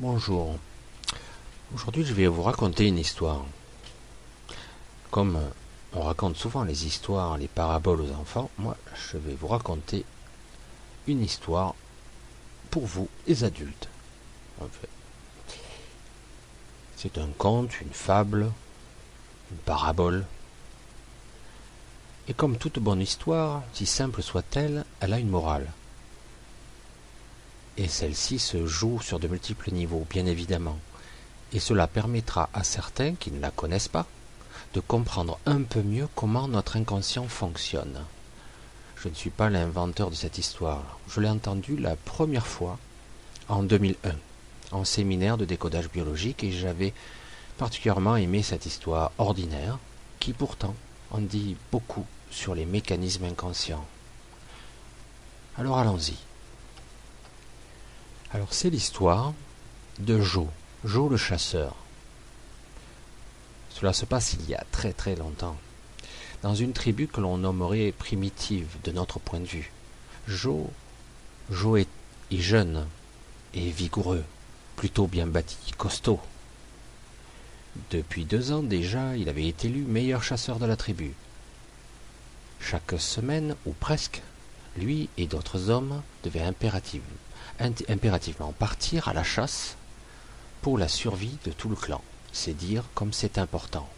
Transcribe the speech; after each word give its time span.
Bonjour. 0.00 0.56
Aujourd'hui, 1.74 2.04
je 2.04 2.14
vais 2.14 2.28
vous 2.28 2.44
raconter 2.44 2.86
une 2.86 2.98
histoire. 2.98 3.44
Comme 5.10 5.40
on 5.92 6.02
raconte 6.02 6.36
souvent 6.36 6.62
les 6.62 6.86
histoires, 6.86 7.36
les 7.36 7.48
paraboles 7.48 8.02
aux 8.02 8.12
enfants, 8.12 8.48
moi, 8.58 8.76
je 8.94 9.18
vais 9.18 9.34
vous 9.34 9.48
raconter 9.48 10.04
une 11.08 11.20
histoire 11.20 11.74
pour 12.70 12.86
vous, 12.86 13.08
les 13.26 13.42
adultes. 13.42 13.88
C'est 16.96 17.18
un 17.18 17.30
conte, 17.36 17.80
une 17.80 17.92
fable, 17.92 18.52
une 19.50 19.58
parabole. 19.64 20.26
Et 22.28 22.34
comme 22.34 22.56
toute 22.56 22.78
bonne 22.78 23.00
histoire, 23.00 23.64
si 23.72 23.84
simple 23.84 24.22
soit-elle, 24.22 24.84
elle 25.00 25.12
a 25.12 25.18
une 25.18 25.28
morale 25.28 25.66
et 27.78 27.86
celle-ci 27.86 28.38
se 28.40 28.66
joue 28.66 29.00
sur 29.00 29.20
de 29.20 29.28
multiples 29.28 29.70
niveaux, 29.70 30.04
bien 30.10 30.26
évidemment, 30.26 30.78
et 31.52 31.60
cela 31.60 31.86
permettra 31.86 32.50
à 32.52 32.64
certains 32.64 33.14
qui 33.14 33.30
ne 33.30 33.40
la 33.40 33.52
connaissent 33.52 33.88
pas 33.88 34.06
de 34.74 34.80
comprendre 34.80 35.38
un 35.46 35.62
peu 35.62 35.82
mieux 35.82 36.08
comment 36.14 36.48
notre 36.48 36.76
inconscient 36.76 37.28
fonctionne. 37.28 38.04
Je 38.96 39.08
ne 39.08 39.14
suis 39.14 39.30
pas 39.30 39.48
l'inventeur 39.48 40.10
de 40.10 40.16
cette 40.16 40.38
histoire, 40.38 40.98
je 41.08 41.20
l'ai 41.20 41.28
entendue 41.28 41.76
la 41.76 41.94
première 41.94 42.48
fois 42.48 42.78
en 43.48 43.62
2001, 43.62 44.10
en 44.72 44.84
séminaire 44.84 45.38
de 45.38 45.44
décodage 45.44 45.88
biologique, 45.88 46.42
et 46.42 46.50
j'avais 46.50 46.92
particulièrement 47.58 48.16
aimé 48.16 48.42
cette 48.42 48.66
histoire 48.66 49.12
ordinaire, 49.18 49.78
qui 50.18 50.32
pourtant 50.32 50.74
en 51.12 51.20
dit 51.20 51.56
beaucoup 51.70 52.04
sur 52.30 52.56
les 52.56 52.66
mécanismes 52.66 53.24
inconscients. 53.24 53.86
Alors 55.56 55.78
allons-y. 55.78 56.16
Alors 58.30 58.52
c'est 58.52 58.68
l'histoire 58.68 59.32
de 60.00 60.20
Joe, 60.20 60.48
Joe 60.84 61.10
le 61.10 61.16
chasseur. 61.16 61.74
Cela 63.70 63.94
se 63.94 64.04
passe 64.04 64.34
il 64.34 64.50
y 64.50 64.54
a 64.54 64.66
très 64.70 64.92
très 64.92 65.16
longtemps, 65.16 65.56
dans 66.42 66.54
une 66.54 66.74
tribu 66.74 67.06
que 67.06 67.22
l'on 67.22 67.38
nommerait 67.38 67.90
primitive 67.90 68.68
de 68.84 68.92
notre 68.92 69.18
point 69.18 69.40
de 69.40 69.46
vue. 69.46 69.72
Joe, 70.26 70.66
est 71.80 71.88
jeune 72.30 72.86
et 73.54 73.70
vigoureux, 73.70 74.24
plutôt 74.76 75.06
bien 75.06 75.26
bâti, 75.26 75.56
costaud. 75.78 76.20
Depuis 77.90 78.26
deux 78.26 78.52
ans 78.52 78.62
déjà, 78.62 79.16
il 79.16 79.30
avait 79.30 79.48
été 79.48 79.68
élu 79.68 79.84
meilleur 79.84 80.22
chasseur 80.22 80.58
de 80.58 80.66
la 80.66 80.76
tribu. 80.76 81.14
Chaque 82.60 83.00
semaine, 83.00 83.56
ou 83.64 83.72
presque, 83.72 84.20
lui 84.76 85.08
et 85.16 85.26
d'autres 85.26 85.70
hommes 85.70 86.02
devaient 86.24 86.42
impérativement 86.42 87.06
impérativement 87.60 88.52
partir 88.52 89.08
à 89.08 89.12
la 89.12 89.24
chasse 89.24 89.76
pour 90.62 90.78
la 90.78 90.88
survie 90.88 91.38
de 91.44 91.52
tout 91.52 91.68
le 91.68 91.76
clan. 91.76 92.02
C'est 92.32 92.54
dire 92.54 92.84
comme 92.94 93.12
c'est 93.12 93.38
important. 93.38 93.88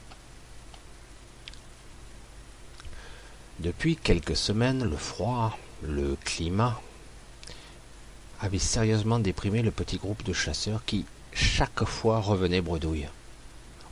Depuis 3.58 3.96
quelques 3.96 4.36
semaines, 4.36 4.84
le 4.84 4.96
froid, 4.96 5.58
le 5.82 6.16
climat 6.24 6.80
avait 8.40 8.58
sérieusement 8.58 9.18
déprimé 9.18 9.60
le 9.62 9.70
petit 9.70 9.98
groupe 9.98 10.22
de 10.22 10.32
chasseurs 10.32 10.84
qui, 10.86 11.04
chaque 11.32 11.84
fois, 11.84 12.20
revenait 12.20 12.62
bredouille. 12.62 13.08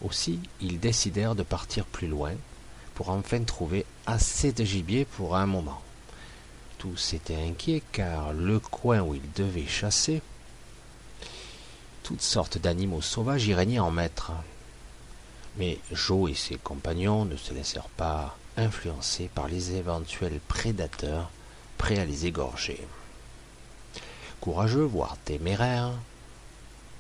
Aussi, 0.01 0.41
ils 0.61 0.81
décidèrent 0.81 1.35
de 1.35 1.43
partir 1.43 1.85
plus 1.85 2.09
loin 2.09 2.33
pour 2.95 3.11
enfin 3.11 3.43
trouver 3.45 3.85
assez 4.07 4.53
de 4.53 4.65
gibier 4.65 5.05
pour 5.05 5.37
un 5.37 5.47
moment 5.47 5.83
tous 6.79 7.13
étaient 7.13 7.37
inquiets 7.37 7.83
car 7.93 8.33
le 8.33 8.59
coin 8.61 9.01
où 9.01 9.15
ils 9.15 9.33
devaient 9.33 9.67
chasser, 9.67 10.23
toutes 12.03 12.23
sortes 12.23 12.59
d'animaux 12.59 13.03
sauvages 13.03 13.47
y 13.47 13.55
régnaient 13.55 13.81
en 13.81 13.91
maître. 13.91 14.33
Mais 15.57 15.79
Joe 15.93 16.31
et 16.31 16.35
ses 16.35 16.57
compagnons 16.57 17.25
ne 17.25 17.37
se 17.37 17.53
laissèrent 17.53 17.89
pas 17.91 18.37
influencer 18.57 19.29
par 19.35 19.49
les 19.49 19.73
éventuels 19.75 20.41
prédateurs 20.49 21.31
prêts 21.77 21.99
à 21.99 22.05
les 22.05 22.27
égorger. 22.27 22.87
Courageux, 24.41 24.85
voire 24.85 25.17
téméraires, 25.25 25.93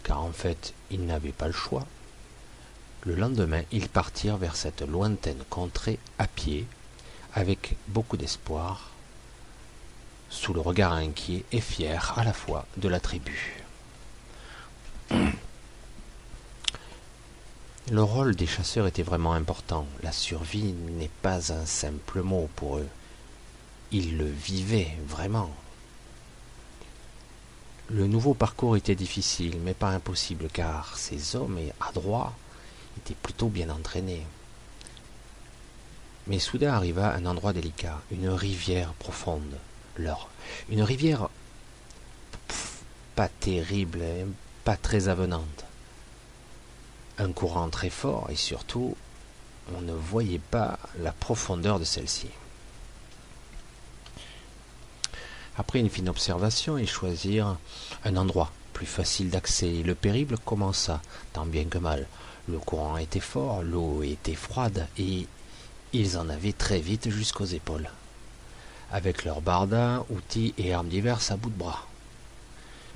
car 0.02 0.22
en 0.22 0.32
fait 0.32 0.74
ils 0.90 1.06
n'avaient 1.06 1.32
pas 1.32 1.46
le 1.46 1.52
choix, 1.52 1.86
le 3.04 3.14
lendemain 3.14 3.62
ils 3.70 3.88
partirent 3.88 4.36
vers 4.36 4.56
cette 4.56 4.82
lointaine 4.82 5.42
contrée 5.48 5.98
à 6.18 6.26
pied, 6.26 6.66
avec 7.34 7.76
beaucoup 7.88 8.16
d'espoir, 8.16 8.90
sous 10.30 10.52
le 10.52 10.60
regard 10.60 10.92
inquiet 10.92 11.44
et 11.52 11.60
fier 11.60 12.14
à 12.16 12.24
la 12.24 12.32
fois 12.32 12.66
de 12.76 12.88
la 12.88 13.00
tribu. 13.00 13.64
Le 17.90 18.02
rôle 18.02 18.36
des 18.36 18.46
chasseurs 18.46 18.86
était 18.86 19.02
vraiment 19.02 19.32
important. 19.32 19.86
La 20.02 20.12
survie 20.12 20.74
n'est 20.74 21.10
pas 21.22 21.54
un 21.54 21.64
simple 21.64 22.20
mot 22.20 22.50
pour 22.54 22.76
eux. 22.76 22.88
Ils 23.92 24.18
le 24.18 24.26
vivaient 24.26 24.94
vraiment. 25.06 25.50
Le 27.88 28.06
nouveau 28.06 28.34
parcours 28.34 28.76
était 28.76 28.94
difficile, 28.94 29.56
mais 29.62 29.72
pas 29.72 29.88
impossible, 29.88 30.48
car 30.52 30.98
ces 30.98 31.34
hommes 31.34 31.58
adroits 31.80 32.34
étaient 32.98 33.14
plutôt 33.14 33.48
bien 33.48 33.70
entraînés. 33.70 34.26
Mais 36.26 36.38
soudain 36.38 36.74
arriva 36.74 37.14
un 37.14 37.24
endroit 37.24 37.54
délicat, 37.54 38.02
une 38.10 38.28
rivière 38.28 38.92
profonde 38.98 39.56
Une 40.68 40.82
rivière 40.82 41.28
pas 43.16 43.28
terrible, 43.28 44.04
pas 44.64 44.76
très 44.76 45.08
avenante. 45.08 45.64
Un 47.18 47.32
courant 47.32 47.68
très 47.68 47.90
fort 47.90 48.28
et 48.30 48.36
surtout, 48.36 48.96
on 49.76 49.80
ne 49.80 49.92
voyait 49.92 50.38
pas 50.38 50.78
la 51.00 51.12
profondeur 51.12 51.80
de 51.80 51.84
celle-ci. 51.84 52.28
Après 55.56 55.80
une 55.80 55.90
fine 55.90 56.08
observation, 56.08 56.78
ils 56.78 56.88
choisirent 56.88 57.56
un 58.04 58.16
endroit 58.16 58.52
plus 58.72 58.86
facile 58.86 59.30
d'accès. 59.30 59.82
Le 59.82 59.96
périple 59.96 60.36
commença, 60.38 61.02
tant 61.32 61.44
bien 61.44 61.64
que 61.64 61.78
mal. 61.78 62.06
Le 62.48 62.58
courant 62.58 62.96
était 62.98 63.18
fort, 63.18 63.62
l'eau 63.64 64.04
était 64.04 64.36
froide, 64.36 64.86
et 64.96 65.26
ils 65.92 66.16
en 66.16 66.28
avaient 66.28 66.52
très 66.52 66.78
vite 66.78 67.10
jusqu'aux 67.10 67.44
épaules 67.44 67.90
avec 68.90 69.24
leurs 69.24 69.40
bardas, 69.40 70.04
outils 70.10 70.54
et 70.58 70.72
armes 70.72 70.88
diverses 70.88 71.30
à 71.30 71.36
bout 71.36 71.50
de 71.50 71.58
bras. 71.58 71.86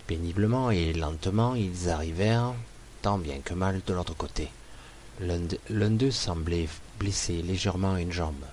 Péniblement 0.06 0.70
et 0.70 0.92
lentement, 0.92 1.54
ils 1.54 1.90
arrivèrent, 1.90 2.54
tant 3.02 3.18
bien 3.18 3.38
que 3.40 3.54
mal, 3.54 3.82
de 3.86 3.94
l'autre 3.94 4.14
côté. 4.14 4.48
L'un 5.20 5.90
d'eux 5.90 6.10
semblait 6.10 6.68
blessé 6.98 7.42
légèrement 7.42 7.96
une 7.96 8.12
jambe. 8.12 8.44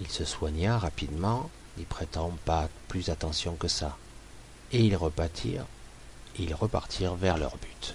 Il 0.00 0.08
se 0.08 0.24
soigna 0.24 0.78
rapidement, 0.78 1.50
n'y 1.76 1.84
prêtant 1.84 2.32
pas 2.44 2.68
plus 2.88 3.08
attention 3.10 3.54
que 3.56 3.68
ça, 3.68 3.96
et 4.72 4.80
ils 4.80 4.96
repartirent, 4.96 5.66
ils 6.38 6.54
repartirent 6.54 7.16
vers 7.16 7.38
leur 7.38 7.56
but. 7.56 7.94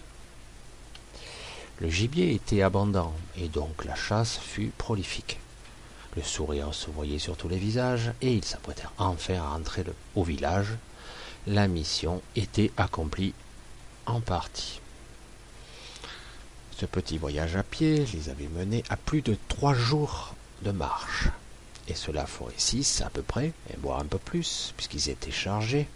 Le 1.79 1.89
gibier 1.89 2.33
était 2.33 2.61
abondant, 2.61 3.13
et 3.37 3.47
donc 3.47 3.85
la 3.85 3.95
chasse 3.95 4.37
fut 4.37 4.71
prolifique. 4.77 5.39
Le 6.17 6.23
sourire 6.23 6.73
se 6.73 6.89
voyait 6.89 7.19
sur 7.19 7.37
tous 7.37 7.47
les 7.47 7.59
visages, 7.59 8.11
et 8.23 8.33
ils 8.33 8.43
s'apprêtèrent 8.43 8.91
enfin 8.97 9.35
à 9.35 9.49
rentrer 9.49 9.83
au 10.15 10.23
village. 10.23 10.69
La 11.45 11.67
mission 11.67 12.23
était 12.35 12.71
accomplie 12.75 13.35
en 14.07 14.19
partie. 14.19 14.81
Ce 16.75 16.87
petit 16.87 17.19
voyage 17.19 17.55
à 17.55 17.61
pied 17.61 18.03
les 18.15 18.29
avait 18.29 18.47
menés 18.47 18.83
à 18.89 18.97
plus 18.97 19.21
de 19.21 19.37
trois 19.47 19.75
jours 19.75 20.33
de 20.63 20.71
marche. 20.71 21.27
Et 21.87 21.93
cela 21.93 22.25
ferait 22.25 22.51
six 22.57 23.01
à 23.01 23.11
peu 23.11 23.21
près, 23.21 23.53
et 23.69 23.77
voire 23.79 23.99
un 23.99 24.05
peu 24.05 24.17
plus, 24.17 24.73
puisqu'ils 24.75 25.11
étaient 25.11 25.29
chargés, 25.29 25.87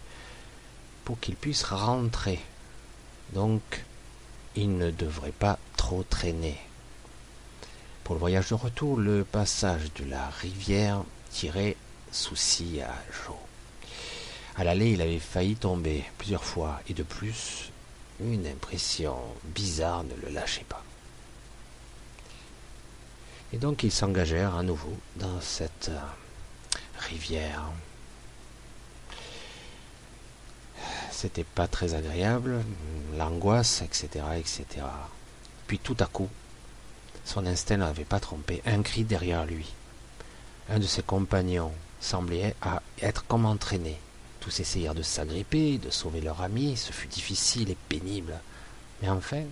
pour 1.04 1.18
qu'ils 1.18 1.34
puissent 1.34 1.64
rentrer. 1.64 2.38
Donc, 3.32 3.84
ils 4.54 4.78
ne 4.78 4.92
devraient 4.92 5.32
pas 5.32 5.58
trop 5.76 6.04
traîner. 6.04 6.60
Pour 8.04 8.16
le 8.16 8.20
voyage 8.20 8.48
de 8.48 8.54
retour, 8.54 8.98
le 8.98 9.24
passage 9.24 9.92
de 9.94 10.04
la 10.04 10.28
rivière 10.28 11.02
tirait 11.30 11.76
souci 12.10 12.80
à 12.80 12.92
Joe. 13.12 13.36
À 14.56 14.64
l'aller, 14.64 14.90
il 14.90 15.00
avait 15.00 15.18
failli 15.18 15.54
tomber 15.54 16.04
plusieurs 16.18 16.44
fois, 16.44 16.80
et 16.88 16.94
de 16.94 17.04
plus, 17.04 17.70
une 18.20 18.46
impression 18.46 19.16
bizarre 19.44 20.04
ne 20.04 20.14
le 20.26 20.34
lâchait 20.34 20.66
pas. 20.68 20.82
Et 23.52 23.58
donc 23.58 23.82
ils 23.82 23.92
s'engagèrent 23.92 24.56
à 24.56 24.62
nouveau 24.62 24.96
dans 25.16 25.40
cette 25.40 25.90
euh, 25.90 26.78
rivière. 26.98 27.64
C'était 31.10 31.44
pas 31.44 31.68
très 31.68 31.94
agréable, 31.94 32.64
l'angoisse, 33.16 33.82
etc., 33.82 34.24
etc. 34.38 34.86
Puis 35.66 35.78
tout 35.78 35.96
à 36.00 36.06
coup, 36.06 36.28
son 37.24 37.46
instinct 37.46 37.78
n'avait 37.78 38.04
pas 38.04 38.20
trompé. 38.20 38.62
Un 38.66 38.82
cri 38.82 39.04
derrière 39.04 39.46
lui. 39.46 39.72
Un 40.68 40.78
de 40.78 40.86
ses 40.86 41.02
compagnons 41.02 41.72
semblait 42.00 42.54
être 43.00 43.24
comme 43.26 43.46
entraîné. 43.46 43.98
Tous 44.40 44.60
essayèrent 44.60 44.94
de 44.94 45.02
s'agripper, 45.02 45.78
de 45.78 45.90
sauver 45.90 46.20
leur 46.20 46.42
ami. 46.42 46.76
Ce 46.76 46.92
fut 46.92 47.08
difficile 47.08 47.70
et 47.70 47.76
pénible. 47.88 48.34
Mais 49.00 49.08
enfin, 49.08 49.44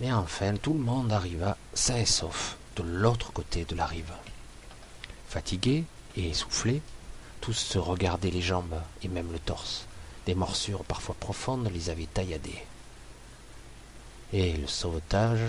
mais 0.00 0.12
enfin, 0.12 0.56
tout 0.56 0.72
le 0.72 0.80
monde 0.80 1.12
arriva 1.12 1.56
sain 1.74 1.96
et 1.96 2.06
sauf 2.06 2.56
de 2.76 2.82
l'autre 2.82 3.32
côté 3.32 3.64
de 3.64 3.74
la 3.74 3.86
rive. 3.86 4.12
Fatigués 5.28 5.84
et 6.16 6.30
essoufflés, 6.30 6.82
tous 7.40 7.52
se 7.54 7.78
regardaient 7.78 8.30
les 8.30 8.42
jambes 8.42 8.80
et 9.02 9.08
même 9.08 9.32
le 9.32 9.38
torse. 9.38 9.86
Des 10.26 10.34
morsures 10.34 10.84
parfois 10.84 11.16
profondes 11.18 11.70
les 11.72 11.90
avaient 11.90 12.06
tailladés. 12.06 12.64
Et 14.32 14.56
le 14.56 14.66
sauvetage 14.66 15.40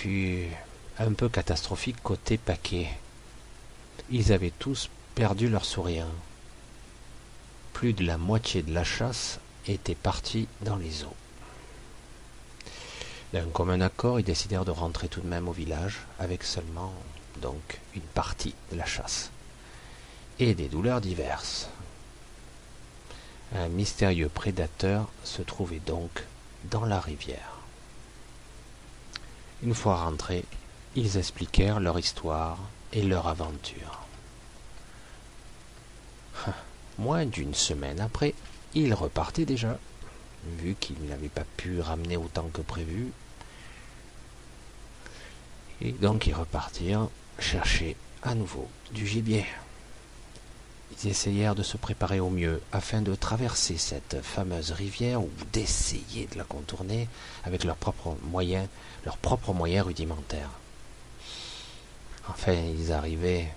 fut 0.00 0.46
un 0.98 1.12
peu 1.12 1.28
catastrophique 1.28 2.02
côté 2.02 2.38
paquet. 2.38 2.88
Ils 4.10 4.32
avaient 4.32 4.52
tous 4.58 4.88
perdu 5.14 5.50
leur 5.50 5.66
sourire. 5.66 6.06
Plus 7.74 7.92
de 7.92 8.06
la 8.06 8.16
moitié 8.16 8.62
de 8.62 8.72
la 8.72 8.82
chasse 8.82 9.40
était 9.66 9.94
partie 9.94 10.48
dans 10.62 10.76
les 10.76 11.04
eaux. 11.04 11.16
D'un 13.34 13.50
commun 13.50 13.82
accord, 13.82 14.18
ils 14.18 14.24
décidèrent 14.24 14.64
de 14.64 14.70
rentrer 14.70 15.08
tout 15.08 15.20
de 15.20 15.28
même 15.28 15.48
au 15.48 15.52
village 15.52 15.98
avec 16.18 16.44
seulement 16.44 16.94
donc 17.42 17.78
une 17.94 18.00
partie 18.00 18.54
de 18.72 18.78
la 18.78 18.86
chasse 18.86 19.30
et 20.38 20.54
des 20.54 20.68
douleurs 20.68 21.02
diverses. 21.02 21.68
Un 23.54 23.68
mystérieux 23.68 24.30
prédateur 24.30 25.10
se 25.24 25.42
trouvait 25.42 25.82
donc 25.86 26.24
dans 26.70 26.86
la 26.86 27.00
rivière. 27.00 27.59
Une 29.62 29.74
fois 29.74 29.96
rentrés, 29.96 30.44
ils 30.96 31.18
expliquèrent 31.18 31.80
leur 31.80 31.98
histoire 31.98 32.58
et 32.92 33.02
leur 33.02 33.28
aventure. 33.28 34.06
Moins 36.98 37.26
d'une 37.26 37.54
semaine 37.54 38.00
après, 38.00 38.34
ils 38.74 38.94
repartaient 38.94 39.44
déjà, 39.44 39.78
vu 40.58 40.74
qu'ils 40.80 41.04
n'avaient 41.06 41.28
pas 41.28 41.44
pu 41.56 41.80
ramener 41.80 42.16
autant 42.16 42.48
que 42.52 42.62
prévu. 42.62 43.12
Et 45.82 45.92
donc 45.92 46.26
ils 46.26 46.34
repartirent 46.34 47.08
chercher 47.38 47.96
à 48.22 48.34
nouveau 48.34 48.68
du 48.92 49.06
gibier. 49.06 49.44
Ils 50.90 51.08
essayèrent 51.08 51.54
de 51.54 51.62
se 51.62 51.76
préparer 51.76 52.20
au 52.20 52.30
mieux 52.30 52.60
afin 52.72 53.00
de 53.00 53.14
traverser 53.14 53.78
cette 53.78 54.22
fameuse 54.22 54.72
rivière 54.72 55.22
ou 55.22 55.30
d'essayer 55.52 56.26
de 56.26 56.38
la 56.38 56.44
contourner 56.44 57.08
avec 57.44 57.64
leurs 57.64 57.76
propres 57.76 58.16
moyens, 58.22 58.68
leurs 59.04 59.18
propres 59.18 59.52
moyens 59.52 59.86
rudimentaires. 59.86 60.50
Enfin, 62.28 62.52
ils 62.52 62.92
arrivaient 62.92 63.52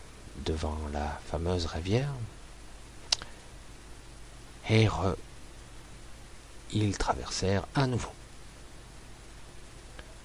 devant 0.46 0.78
la 0.92 1.20
fameuse 1.30 1.66
rivière 1.66 2.14
et 4.70 4.88
ils 6.72 6.98
traversèrent 6.98 7.68
à 7.76 7.88
nouveau. 7.88 8.12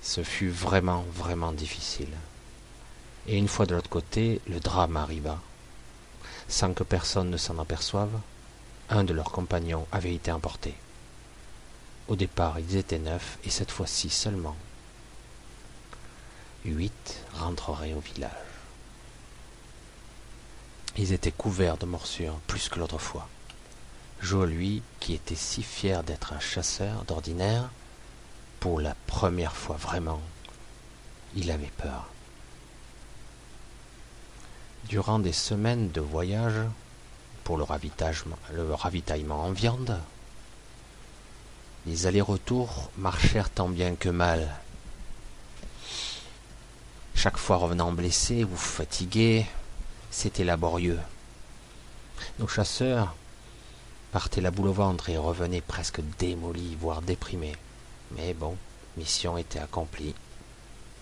Ce 0.03 0.23
fut 0.23 0.49
vraiment, 0.49 1.05
vraiment 1.13 1.53
difficile. 1.53 2.13
Et 3.27 3.37
une 3.37 3.49
fois 3.49 3.67
de 3.67 3.75
l'autre 3.75 3.91
côté, 3.91 4.41
le 4.47 4.61
drame 4.61 4.97
arriva. 4.97 5.39
Sans 6.49 6.73
que 6.73 6.83
personne 6.83 7.31
ne 7.31 7.37
s'en 7.37 7.59
aperçoive, 7.59 8.19
un 8.89 9.05
de 9.05 9.13
leurs 9.13 9.31
compagnons 9.31 9.87
avait 9.93 10.15
été 10.15 10.33
emporté. 10.33 10.75
Au 12.09 12.17
départ, 12.17 12.59
ils 12.59 12.77
étaient 12.77 12.99
neuf, 12.99 13.39
et 13.45 13.51
cette 13.51 13.71
fois-ci 13.71 14.09
seulement. 14.09 14.57
Huit 16.65 17.23
rentreraient 17.35 17.93
au 17.93 18.01
village. 18.01 18.33
Ils 20.97 21.13
étaient 21.13 21.33
couverts 21.33 21.77
de 21.77 21.87
morsures, 21.87 22.39
plus 22.47 22.69
que 22.69 22.79
l'autre 22.79 22.99
fois. 22.99 23.29
Joe, 24.21 24.49
lui, 24.49 24.83
qui 25.01 25.15
était 25.15 25.37
si 25.37 25.63
fier 25.63 26.03
d'être 26.03 26.33
un 26.33 26.41
chasseur 26.41 27.05
d'ordinaire, 27.05 27.71
pour 28.59 28.81
la 28.81 28.97
première 29.07 29.55
fois 29.55 29.77
vraiment, 29.77 30.21
il 31.37 31.51
avait 31.51 31.73
peur. 31.77 32.09
Durant 34.85 35.19
des 35.19 35.33
semaines 35.33 35.91
de 35.91 36.01
voyage 36.01 36.61
pour 37.45 37.59
le, 37.59 37.65
le 38.55 38.75
ravitaillement 38.75 39.45
en 39.45 39.51
viande, 39.51 39.99
les 41.87 42.07
allers-retours 42.07 42.91
marchèrent 42.97 43.51
tant 43.51 43.69
bien 43.69 43.95
que 43.97 44.09
mal. 44.09 44.49
Chaque 47.15 47.37
fois 47.37 47.57
revenant 47.57 47.93
blessé 47.93 48.45
ou 48.45 48.57
fatigué, 48.57 49.47
c'était 50.11 50.45
laborieux. 50.45 51.01
Nos 52.39 52.47
chasseurs 52.47 53.15
partaient 54.13 54.41
la 54.41 54.51
boule 54.51 54.69
au 54.69 54.73
ventre 54.73 55.11
et 55.11 55.17
revenaient 55.17 55.61
presque 55.61 56.01
démolis, 56.19 56.77
voire 56.81 57.03
déprimés. 57.03 57.57
Mais 58.13 58.35
bon, 58.35 58.57
mission 58.97 59.37
était 59.37 59.59
accomplie. 59.59 60.15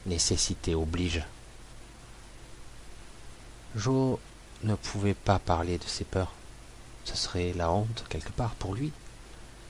Nécessité 0.07 0.75
oblige. 0.75 1.23
Joe 3.77 4.19
ne 4.63 4.75
pouvait 4.75 5.15
pas 5.15 5.39
parler 5.39 5.77
de 5.77 5.85
ses 5.85 6.05
peurs. 6.05 6.33
Ce 7.05 7.15
serait 7.15 7.53
la 7.53 7.71
honte 7.71 8.05
quelque 8.09 8.33
part 8.33 8.55
pour 8.55 8.75
lui. 8.75 8.91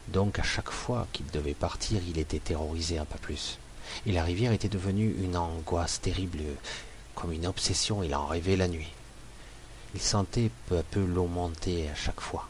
Donc 0.09 0.39
à 0.39 0.45
chaque 0.45 0.71
fois 0.71 1.09
qu'il 1.13 1.27
devait 1.27 1.55
partir, 1.55 2.01
il 2.07 2.19
était 2.19 2.39
terrorisé 2.39 2.99
un 2.99 3.05
peu 3.05 3.19
plus. 3.19 3.59
Et 4.07 4.13
la 4.13 4.23
rivière 4.23 4.53
était 4.53 4.69
devenue 4.69 5.13
une 5.19 5.37
angoisse 5.37 6.01
terrible, 6.01 6.39
comme 7.17 7.33
une 7.33 7.47
obsession, 7.47 8.05
il 8.05 8.15
en 8.15 8.27
rêvait 8.27 8.57
la 8.57 8.69
nuit. 8.69 8.93
Il 9.95 10.01
sentait 10.01 10.51
peu 10.67 10.79
à 10.79 10.83
peu 10.85 11.05
l'eau 11.05 11.27
monter 11.27 11.89
à 11.89 11.95
chaque 11.97 12.21
fois. 12.21 12.47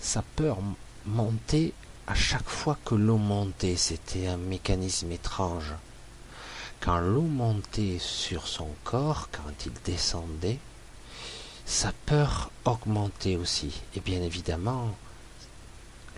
Sa 0.00 0.22
peur 0.36 0.58
montait 1.06 1.72
à 2.06 2.14
chaque 2.14 2.48
fois 2.48 2.78
que 2.84 2.94
l'eau 2.94 3.16
montait, 3.16 3.76
c'était 3.76 4.28
un 4.28 4.36
mécanisme 4.36 5.10
étrange. 5.10 5.74
Quand 6.84 6.98
l'eau 6.98 7.22
montait 7.22 7.98
sur 7.98 8.46
son 8.46 8.68
corps, 8.84 9.30
quand 9.32 9.64
il 9.64 9.72
descendait, 9.86 10.58
sa 11.64 11.92
peur 12.04 12.50
augmentait 12.66 13.36
aussi. 13.36 13.80
Et 13.96 14.00
bien 14.00 14.20
évidemment, 14.20 14.94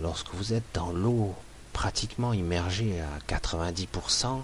lorsque 0.00 0.34
vous 0.34 0.54
êtes 0.54 0.64
dans 0.74 0.90
l'eau 0.90 1.36
pratiquement 1.72 2.32
immergé 2.32 3.00
à 3.00 3.16
90%, 3.32 4.42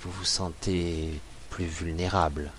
vous 0.00 0.10
vous 0.10 0.24
sentez 0.24 1.20
plus 1.48 1.66
vulnérable. 1.66 2.50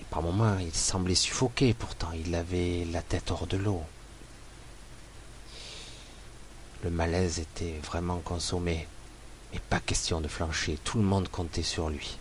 Et 0.00 0.04
par 0.10 0.22
moments, 0.22 0.58
il 0.60 0.72
semblait 0.72 1.16
suffoquer, 1.16 1.74
pourtant 1.74 2.12
il 2.12 2.32
avait 2.36 2.86
la 2.92 3.02
tête 3.02 3.32
hors 3.32 3.48
de 3.48 3.56
l'eau. 3.56 3.82
Le 6.84 6.90
malaise 6.90 7.40
était 7.40 7.80
vraiment 7.82 8.20
consommé. 8.20 8.86
Pas 9.70 9.80
question 9.80 10.20
de 10.20 10.28
flancher, 10.28 10.78
tout 10.84 10.98
le 10.98 11.04
monde 11.04 11.28
comptait 11.28 11.62
sur 11.62 11.90
lui. 11.90 12.18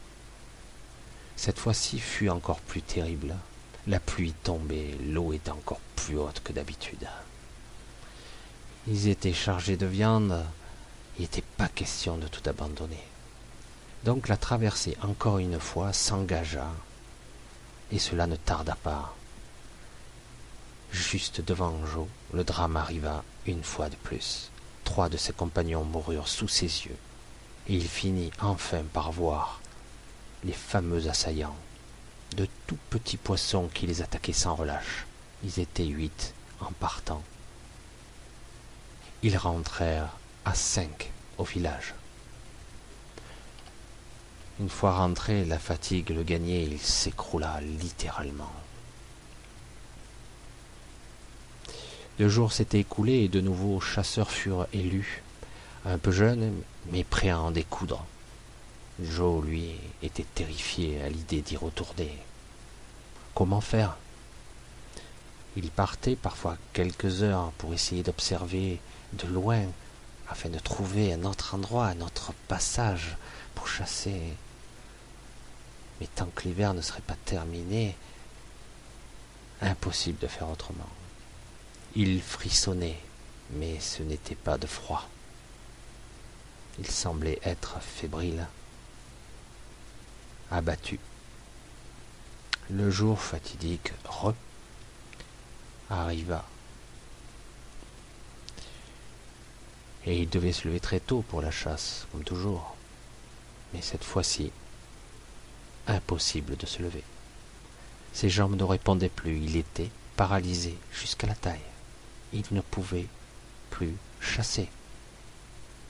Cette 1.36 1.60
fois-ci 1.60 2.00
fut 2.00 2.30
encore 2.30 2.60
plus 2.60 2.82
terrible. 2.82 3.36
La 3.88 4.00
pluie 4.00 4.34
tombait, 4.44 4.98
l'eau 5.08 5.32
était 5.32 5.52
encore 5.52 5.80
plus 5.96 6.18
haute 6.18 6.42
que 6.44 6.54
d'habitude. 6.54 7.08
Ils 8.88 9.08
étaient 9.10 9.34
chargés 9.34 9.78
de 9.78 9.86
viande, 9.86 10.44
il 11.18 11.22
n'était 11.22 11.44
pas 11.58 11.68
question 11.68 12.18
de 12.18 12.28
tout 12.28 12.42
abandonner. 12.50 13.04
Donc 14.04 14.28
la 14.28 14.38
traversée 14.38 14.98
encore 15.02 15.38
une 15.38 15.60
fois 15.60 15.94
s'engagea, 15.94 16.72
et 17.92 18.00
cela 18.00 18.28
ne 18.28 18.36
tarda 18.36 18.76
pas. 18.76 19.16
Juste 20.92 21.42
devant 21.42 21.74
Joe, 21.86 22.08
le 22.34 22.44
drame 22.44 22.78
arriva 22.78 23.24
une 23.46 23.64
fois 23.64 23.90
de 23.90 23.96
plus. 23.98 24.50
Trois 24.84 25.10
de 25.10 25.18
ses 25.18 25.34
compagnons 25.34 25.84
moururent 25.84 26.28
sous 26.28 26.48
ses 26.48 26.66
yeux 26.66 26.98
et 27.68 27.74
il 27.74 27.88
finit 27.88 28.32
enfin 28.42 28.84
par 28.94 29.12
voir 29.12 29.62
les 30.44 30.54
fameux 30.54 31.08
assaillants, 31.08 31.56
de 32.38 32.48
tout 32.68 32.78
petits 32.90 33.18
poissons 33.18 33.70
qui 33.74 33.88
les 33.88 34.02
attaquaient 34.02 34.34
sans 34.34 34.56
relâche. 34.56 35.06
Ils 35.44 35.60
étaient 35.60 35.86
huit 35.86 36.34
en 36.62 36.72
partant. 36.74 37.24
Ils 39.24 39.38
rentrèrent 39.38 40.16
à 40.46 40.54
cinq 40.54 41.12
au 41.38 41.44
village. 41.44 41.96
Une 44.60 44.70
fois 44.70 44.96
rentré, 44.96 45.44
la 45.44 45.60
fatigue 45.60 46.12
le 46.12 46.24
gagnait, 46.24 46.64
il 46.64 46.80
s'écroula 46.80 47.60
littéralement. 47.62 48.52
Le 52.20 52.30
jour 52.30 52.54
s'était 52.54 52.80
écoulé 52.80 53.24
et 53.24 53.28
de 53.28 53.42
nouveaux 53.42 53.82
chasseurs 53.82 54.32
furent 54.32 54.68
élus 54.72 55.24
un 55.86 55.98
peu 55.98 56.12
jeune, 56.12 56.54
mais 56.92 57.04
prêt 57.04 57.30
à 57.30 57.40
en 57.40 57.52
découdre. 57.52 58.06
Joe, 59.02 59.44
lui, 59.46 59.76
était 60.02 60.26
terrifié 60.36 61.02
à 61.02 61.10
l'idée 61.10 61.42
d'y 61.42 61.58
retourner. 61.58 62.18
Comment 63.34 63.62
faire? 63.62 63.98
Il 65.58 65.70
partait 65.70 66.16
parfois 66.16 66.58
quelques 66.74 67.24
heures 67.24 67.52
pour 67.58 67.74
essayer 67.74 68.04
d'observer 68.04 68.80
de 69.14 69.28
loin 69.28 69.62
afin 70.30 70.50
de 70.50 70.60
trouver 70.60 71.14
un 71.14 71.24
autre 71.24 71.56
endroit, 71.56 71.88
un 71.88 72.02
autre 72.02 72.34
passage 72.48 73.16
pour 73.54 73.68
chasser. 73.68 74.22
Mais 76.00 76.08
tant 76.16 76.28
que 76.36 76.44
l'hiver 76.44 76.74
ne 76.74 76.82
serait 76.82 77.02
pas 77.02 77.16
terminé, 77.26 77.96
Impossible 79.62 80.20
de 80.20 80.28
faire 80.28 80.50
autrement. 80.50 80.90
Il 81.96 82.22
frissonnait, 82.22 83.00
mais 83.52 83.80
ce 83.80 84.04
n'était 84.04 84.36
pas 84.36 84.58
de 84.58 84.68
froid. 84.68 85.08
Il 86.80 86.88
semblait 86.88 87.40
être 87.44 87.80
fébrile, 87.82 88.48
abattu. 90.52 91.00
Le 92.70 92.90
jour 92.90 93.20
fatidique 93.20 93.94
re 94.06 94.34
arriva. 95.90 96.44
Et 100.06 100.20
il 100.20 100.30
devait 100.30 100.52
se 100.52 100.68
lever 100.68 100.80
très 100.80 101.00
tôt 101.00 101.24
pour 101.30 101.42
la 101.42 101.52
chasse, 101.52 102.08
comme 102.12 102.24
toujours. 102.24 102.76
Mais 103.74 103.82
cette 103.82 104.04
fois-ci, 104.04 104.52
impossible 105.88 106.58
de 106.58 106.66
se 106.66 106.82
lever. 106.82 107.04
Ses 108.14 108.30
jambes 108.30 108.56
ne 108.56 108.64
répondaient 108.64 109.10
plus, 109.10 109.38
il 109.38 109.56
était 109.56 109.90
paralysé 110.16 110.78
jusqu'à 110.92 111.28
la 111.28 111.36
taille. 111.36 111.60
Il 112.34 112.46
ne 112.52 112.62
pouvait 112.62 113.08
plus 113.70 113.96
chasser. 114.20 114.70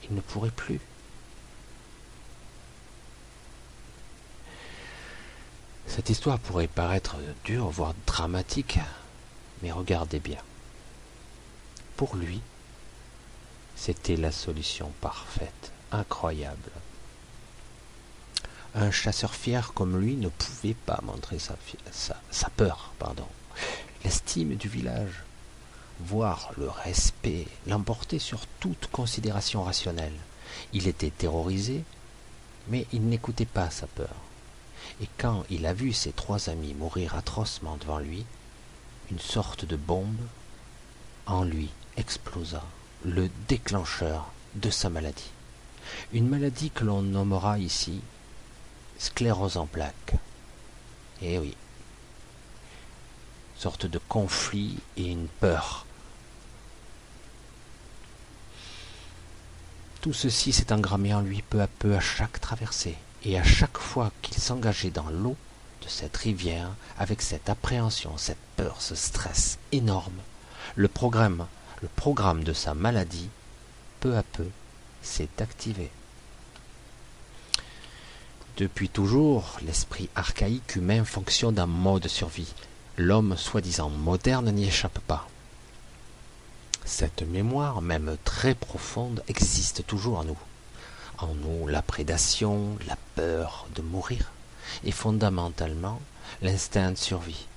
Il 0.08 0.16
ne 0.16 0.20
pourrait 0.20 0.50
plus. 0.50 0.80
Cette 5.86 6.10
histoire 6.10 6.38
pourrait 6.38 6.66
paraître 6.66 7.16
dure, 7.44 7.70
voire 7.70 7.94
dramatique, 8.06 8.78
mais 9.62 9.72
regardez 9.72 10.20
bien. 10.20 10.40
Pour 11.96 12.16
lui, 12.16 12.40
c'était 13.76 14.16
la 14.16 14.32
solution 14.32 14.92
parfaite, 15.00 15.72
incroyable. 15.92 16.70
Un 18.74 18.90
chasseur 18.90 19.34
fier 19.34 19.72
comme 19.72 19.98
lui 19.98 20.16
ne 20.16 20.28
pouvait 20.28 20.74
pas 20.74 21.00
montrer 21.02 21.38
sa, 21.38 22.50
peur, 22.56 22.92
pardon, 22.98 23.26
l'estime 24.04 24.54
du 24.56 24.68
village, 24.68 25.22
voir 26.00 26.50
le 26.56 26.68
respect 26.68 27.46
l'emporter 27.66 28.18
sur 28.18 28.46
toute 28.60 28.88
considération 28.92 29.62
rationnelle. 29.62 30.16
Il 30.72 30.88
était 30.88 31.10
terrorisé, 31.10 31.82
mais 32.68 32.86
il 32.92 33.08
n'écoutait 33.08 33.44
pas 33.44 33.70
sa 33.70 33.86
peur. 33.86 34.14
Et 35.00 35.08
quand 35.18 35.44
il 35.50 35.66
a 35.66 35.74
vu 35.74 35.92
ses 35.92 36.12
trois 36.12 36.48
amis 36.48 36.74
mourir 36.74 37.14
atrocement 37.14 37.76
devant 37.76 37.98
lui, 37.98 38.24
une 39.10 39.18
sorte 39.18 39.64
de 39.64 39.76
bombe 39.76 40.16
en 41.26 41.44
lui 41.44 41.70
explosa, 41.96 42.62
le 43.04 43.28
déclencheur 43.48 44.30
de 44.54 44.70
sa 44.70 44.90
maladie. 44.90 45.30
Une 46.12 46.28
maladie 46.28 46.70
que 46.70 46.84
l'on 46.84 47.02
nommera 47.02 47.58
ici 47.58 48.00
sclérose 48.98 49.56
en 49.56 49.66
plaques. 49.66 50.14
Eh 51.22 51.38
oui. 51.38 51.56
Sorte 53.56 53.86
de 53.86 53.98
conflit 53.98 54.78
et 54.96 55.10
une 55.10 55.28
peur. 55.28 55.85
Tout 60.06 60.12
ceci 60.12 60.52
s'est 60.52 60.72
engrammé 60.72 61.12
en 61.14 61.20
lui 61.20 61.42
peu 61.42 61.60
à 61.60 61.66
peu 61.66 61.96
à 61.96 61.98
chaque 61.98 62.40
traversée, 62.40 62.94
et 63.24 63.36
à 63.40 63.42
chaque 63.42 63.76
fois 63.76 64.12
qu'il 64.22 64.36
s'engageait 64.36 64.92
dans 64.92 65.10
l'eau 65.10 65.34
de 65.82 65.88
cette 65.88 66.16
rivière, 66.16 66.70
avec 66.96 67.20
cette 67.20 67.50
appréhension, 67.50 68.16
cette 68.16 68.38
peur, 68.56 68.80
ce 68.80 68.94
stress 68.94 69.58
énorme, 69.72 70.20
le 70.76 70.86
programme, 70.86 71.48
le 71.82 71.88
programme 71.88 72.44
de 72.44 72.52
sa 72.52 72.72
maladie, 72.72 73.28
peu 73.98 74.16
à 74.16 74.22
peu, 74.22 74.46
s'est 75.02 75.28
activé. 75.40 75.90
Depuis 78.58 78.88
toujours, 78.88 79.58
l'esprit 79.62 80.08
archaïque 80.14 80.76
humain 80.76 81.04
fonctionne 81.04 81.58
en 81.58 81.66
mode 81.66 82.06
survie. 82.06 82.54
L'homme 82.96 83.36
soi-disant 83.36 83.90
moderne 83.90 84.52
n'y 84.52 84.68
échappe 84.68 85.00
pas. 85.00 85.26
Cette 86.86 87.22
mémoire, 87.22 87.82
même 87.82 88.16
très 88.22 88.54
profonde, 88.54 89.24
existe 89.26 89.84
toujours 89.88 90.18
en 90.18 90.24
nous. 90.24 90.38
En 91.18 91.34
nous, 91.34 91.66
la 91.66 91.82
prédation, 91.82 92.78
la 92.86 92.96
peur 93.16 93.66
de 93.74 93.82
mourir, 93.82 94.30
et 94.84 94.92
fondamentalement 94.92 96.00
l'instinct 96.42 96.92
de 96.92 96.96
survie. 96.96 97.48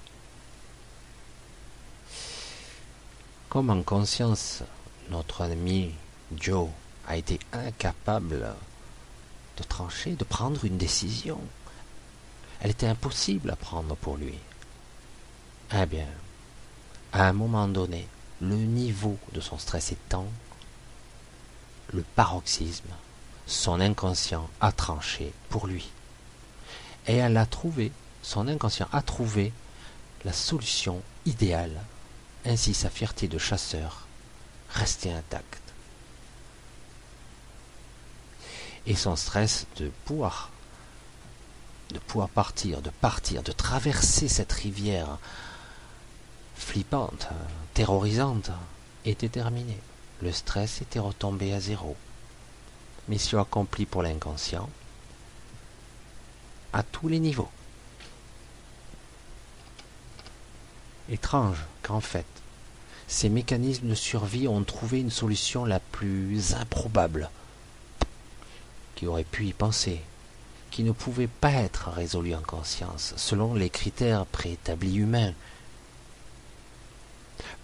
Comme 3.49 3.69
en 3.69 3.83
conscience, 3.83 4.63
notre 5.11 5.43
ami 5.43 5.93
Joe 6.35 6.69
a 7.07 7.15
été 7.15 7.39
incapable 7.53 8.55
de 9.57 9.63
trancher, 9.63 10.13
de 10.13 10.23
prendre 10.23 10.65
une 10.65 10.77
décision. 10.77 11.39
Elle 12.61 12.71
était 12.71 12.87
impossible 12.87 13.51
à 13.51 13.55
prendre 13.55 13.95
pour 13.95 14.17
lui. 14.17 14.39
Eh 15.75 15.85
bien, 15.85 16.07
à 17.13 17.27
un 17.27 17.33
moment 17.33 17.67
donné, 17.67 18.07
le 18.41 18.55
niveau 18.55 19.17
de 19.33 19.41
son 19.41 19.57
stress 19.57 19.91
étant 19.91 20.27
le 21.93 22.03
paroxysme, 22.15 22.89
son 23.47 23.79
inconscient 23.79 24.49
a 24.61 24.71
tranché 24.71 25.33
pour 25.49 25.67
lui. 25.67 25.89
Et 27.07 27.15
elle 27.15 27.37
a 27.37 27.45
trouvé, 27.45 27.91
son 28.21 28.47
inconscient 28.47 28.87
a 28.91 29.01
trouvé 29.01 29.51
la 30.23 30.33
solution 30.33 31.01
idéale. 31.25 31.81
Ainsi 32.45 32.73
sa 32.73 32.89
fierté 32.89 33.27
de 33.27 33.37
chasseur 33.37 34.07
restait 34.69 35.11
intacte. 35.11 35.69
et 38.89 38.95
son 38.95 39.15
stress 39.15 39.67
de 39.77 39.91
pouvoir 40.05 40.51
de 41.91 41.97
pouvoir 41.97 42.29
partir, 42.29 42.83
de 42.83 42.91
partir, 42.91 43.41
de 43.41 43.51
traverser 43.51 44.27
cette 44.27 44.51
rivière 44.51 45.17
flippante, 46.69 47.27
terrorisante, 47.73 48.51
était 49.03 49.27
terminé. 49.27 49.75
Le 50.21 50.31
stress 50.31 50.83
était 50.83 50.99
retombé 50.99 51.51
à 51.51 51.59
zéro. 51.59 51.97
Mission 53.07 53.41
accomplie 53.41 53.87
pour 53.87 54.03
l'inconscient 54.03 54.69
à 56.71 56.83
tous 56.83 57.07
les 57.07 57.19
niveaux. 57.19 57.49
Étrange 61.09 61.57
qu'en 61.81 62.01
fait, 62.01 62.27
ces 63.07 63.29
mécanismes 63.29 63.89
de 63.89 63.95
survie 63.95 64.47
ont 64.47 64.63
trouvé 64.63 64.99
une 64.99 65.09
solution 65.09 65.65
la 65.65 65.79
plus 65.79 66.53
improbable 66.53 67.31
qui 68.93 69.07
aurait 69.07 69.23
pu 69.23 69.47
y 69.47 69.53
penser, 69.53 70.01
qui 70.69 70.83
ne 70.83 70.91
pouvait 70.91 71.25
pas 71.25 71.51
être 71.51 71.89
résolu 71.89 72.35
en 72.35 72.41
conscience, 72.41 73.15
selon 73.17 73.55
les 73.55 73.71
critères 73.71 74.27
préétablis 74.27 74.97
humains. 74.97 75.33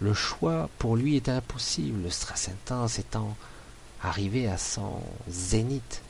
Le 0.00 0.12
choix 0.12 0.68
pour 0.78 0.96
lui 0.96 1.16
était 1.16 1.30
impossible, 1.30 2.02
le 2.02 2.10
stress 2.10 2.48
intense 2.48 2.98
étant 2.98 3.36
arrivé 4.02 4.46
à 4.48 4.58
son 4.58 5.00
zénith. 5.28 6.02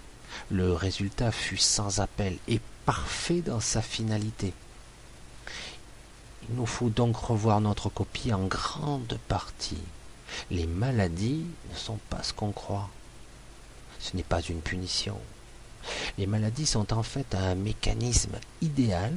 Le 0.50 0.73
résultat 0.73 1.31
fut 1.33 1.57
sans 1.57 2.00
appel 2.00 2.37
et 2.49 2.61
parfait 2.85 3.40
dans 3.40 3.61
sa 3.61 3.83
finalité. 3.83 4.52
Il 6.49 6.57
nous 6.57 6.66
faut 6.66 6.90
donc 6.90 7.16
revoir 7.16 7.61
notre 7.61 7.88
copie 7.88 8.33
en 8.33 8.47
grande 8.47 9.19
partie. 9.28 9.83
Les 10.50 10.66
maladies 10.66 11.47
ne 11.71 11.76
sont 11.76 11.99
pas 12.11 12.23
ce 12.23 12.33
qu'on 12.33 12.52
croit 12.52 12.90
ce 14.07 14.16
n'est 14.16 14.23
pas 14.23 14.40
une 14.40 14.61
punition. 14.61 15.19
Les 16.19 16.26
maladies 16.26 16.66
sont 16.66 16.93
en 16.93 17.02
fait 17.02 17.35
un 17.35 17.55
mécanisme 17.55 18.37
idéal, 18.61 19.16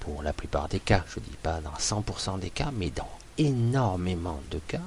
pour 0.00 0.22
la 0.22 0.32
plupart 0.32 0.68
des 0.68 0.80
cas, 0.80 1.04
je 1.08 1.20
ne 1.20 1.24
dis 1.24 1.36
pas 1.42 1.60
dans 1.60 1.74
100% 1.74 2.38
des 2.38 2.50
cas, 2.50 2.70
mais 2.72 2.90
dans 2.90 3.10
énormément 3.40 4.40
de 4.50 4.58
cas, 4.58 4.82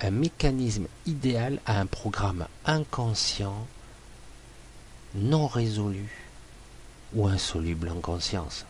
un 0.00 0.10
mécanisme 0.10 0.86
idéal 1.06 1.60
à 1.64 1.80
un 1.80 1.86
programme 1.86 2.46
inconscient 2.66 3.66
non 5.14 5.46
résolu 5.46 6.08
ou 7.14 7.28
insoluble 7.28 7.88
en 7.88 8.00
conscience, 8.00 8.66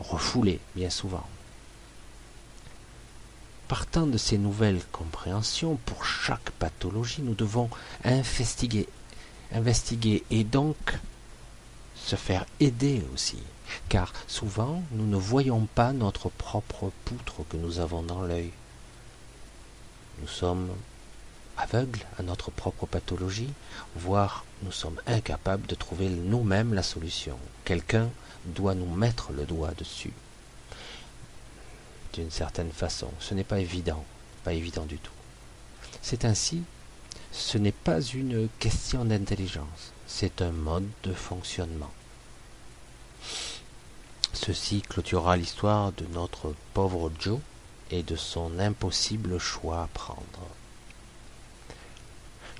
refoulé 0.00 0.58
bien 0.74 0.90
souvent. 0.90 1.26
Partant 3.68 4.08
de 4.08 4.18
ces 4.18 4.36
nouvelles 4.36 4.82
compréhensions, 4.90 5.78
pour 5.86 6.04
chaque 6.04 6.50
pathologie, 6.58 7.22
nous 7.22 7.34
devons 7.34 7.70
investiguer, 8.02 8.88
investiguer 9.52 10.24
et 10.32 10.42
donc 10.42 10.98
se 12.10 12.16
faire 12.16 12.44
aider 12.58 13.04
aussi, 13.14 13.38
car 13.88 14.12
souvent 14.26 14.82
nous 14.90 15.06
ne 15.06 15.16
voyons 15.16 15.68
pas 15.76 15.92
notre 15.92 16.28
propre 16.28 16.90
poutre 17.04 17.44
que 17.48 17.56
nous 17.56 17.78
avons 17.78 18.02
dans 18.02 18.22
l'œil. 18.22 18.50
Nous 20.20 20.26
sommes 20.26 20.70
aveugles 21.56 22.04
à 22.18 22.24
notre 22.24 22.50
propre 22.50 22.86
pathologie, 22.86 23.52
voire 23.94 24.44
nous 24.64 24.72
sommes 24.72 25.00
incapables 25.06 25.68
de 25.68 25.76
trouver 25.76 26.08
nous-mêmes 26.08 26.74
la 26.74 26.82
solution. 26.82 27.38
Quelqu'un 27.64 28.10
doit 28.44 28.74
nous 28.74 28.92
mettre 28.92 29.30
le 29.30 29.44
doigt 29.44 29.74
dessus 29.78 30.12
d'une 32.14 32.32
certaine 32.32 32.72
façon. 32.72 33.12
Ce 33.20 33.34
n'est 33.34 33.44
pas 33.44 33.60
évident, 33.60 34.04
pas 34.42 34.52
évident 34.52 34.84
du 34.84 34.98
tout. 34.98 35.12
C'est 36.02 36.24
ainsi, 36.24 36.64
ce 37.30 37.56
n'est 37.56 37.70
pas 37.70 38.00
une 38.00 38.48
question 38.58 39.04
d'intelligence, 39.04 39.92
c'est 40.08 40.42
un 40.42 40.50
mode 40.50 40.88
de 41.04 41.12
fonctionnement. 41.12 41.92
Ceci 44.32 44.80
clôturera 44.82 45.36
l'histoire 45.36 45.92
de 45.92 46.06
notre 46.06 46.54
pauvre 46.72 47.10
Joe 47.18 47.40
et 47.90 48.02
de 48.02 48.14
son 48.14 48.58
impossible 48.58 49.38
choix 49.38 49.82
à 49.82 49.88
prendre. 49.88 50.46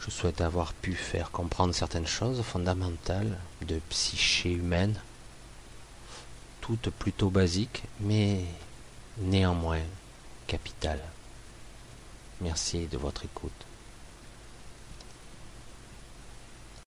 Je 0.01 0.11
souhaite 0.11 0.41
avoir 0.41 0.73
pu 0.73 0.95
faire 0.95 1.31
comprendre 1.31 1.75
certaines 1.75 2.07
choses 2.07 2.43
fondamentales 2.43 3.39
de 3.63 3.79
psyché 3.91 4.51
humaine, 4.51 4.99
toutes 6.61 6.91
plutôt 6.91 7.31
basiques, 7.31 7.85
mais 8.01 8.45
néanmoins 9.19 9.83
capitales. 10.47 11.05
Merci 12.41 12.87
de 12.87 12.97
votre 12.97 13.25
écoute. 13.25 13.70